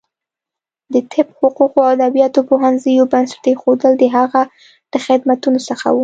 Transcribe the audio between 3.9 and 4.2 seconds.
د